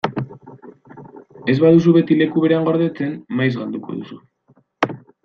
[1.53, 4.21] Ez baduzu beti leku berean gordetzen, maiz galduko duzu.